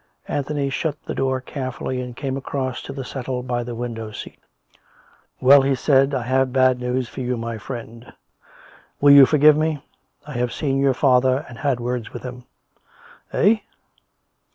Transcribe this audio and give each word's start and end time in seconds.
Anthony 0.27 0.71
shut 0.71 0.97
the 1.05 1.13
door 1.13 1.39
carefully 1.41 2.01
and 2.01 2.15
came 2.15 2.35
across 2.35 2.81
to 2.81 2.91
the 2.91 3.05
settle 3.05 3.43
by 3.43 3.63
the 3.63 3.75
window 3.75 4.09
seat." 4.09 4.39
Well," 5.39 5.61
he 5.61 5.75
said," 5.75 6.11
I 6.15 6.23
have 6.23 6.51
bad 6.51 6.79
news 6.79 7.07
for 7.07 7.21
you, 7.21 7.37
my 7.37 7.59
friend. 7.59 8.11
Will 8.99 9.11
you 9.13 9.27
forgive 9.27 9.55
me? 9.55 9.85
I 10.25 10.31
have 10.33 10.51
seen 10.53 10.79
your 10.79 10.95
father 10.95 11.45
and 11.47 11.59
had 11.59 11.79
words 11.79 12.13
with 12.13 12.23
him." 12.23 12.45
"Eh?" 13.31 13.57